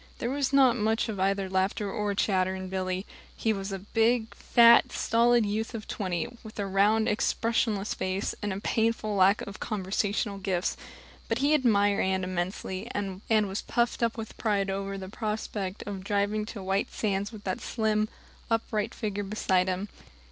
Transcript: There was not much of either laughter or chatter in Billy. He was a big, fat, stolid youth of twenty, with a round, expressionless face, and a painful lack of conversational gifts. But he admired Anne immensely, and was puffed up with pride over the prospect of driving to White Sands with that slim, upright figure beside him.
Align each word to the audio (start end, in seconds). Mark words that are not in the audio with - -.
There 0.17 0.31
was 0.31 0.51
not 0.51 0.75
much 0.77 1.09
of 1.09 1.19
either 1.19 1.47
laughter 1.47 1.91
or 1.91 2.15
chatter 2.15 2.55
in 2.55 2.69
Billy. 2.69 3.05
He 3.37 3.53
was 3.53 3.71
a 3.71 3.77
big, 3.77 4.33
fat, 4.33 4.91
stolid 4.91 5.45
youth 5.45 5.75
of 5.75 5.87
twenty, 5.87 6.27
with 6.41 6.57
a 6.57 6.65
round, 6.65 7.07
expressionless 7.07 7.93
face, 7.93 8.33
and 8.41 8.51
a 8.51 8.59
painful 8.59 9.13
lack 9.15 9.41
of 9.43 9.59
conversational 9.59 10.39
gifts. 10.39 10.75
But 11.29 11.37
he 11.37 11.53
admired 11.53 12.03
Anne 12.03 12.23
immensely, 12.23 12.87
and 12.89 13.21
was 13.29 13.61
puffed 13.61 14.01
up 14.01 14.17
with 14.17 14.37
pride 14.39 14.71
over 14.71 14.97
the 14.97 15.07
prospect 15.07 15.83
of 15.85 16.03
driving 16.03 16.47
to 16.47 16.63
White 16.63 16.91
Sands 16.91 17.31
with 17.31 17.43
that 17.43 17.61
slim, 17.61 18.09
upright 18.49 18.95
figure 18.95 19.23
beside 19.23 19.67
him. 19.67 19.87